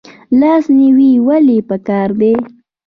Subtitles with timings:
[0.39, 2.33] لاس نیوی ولې پکار دی؟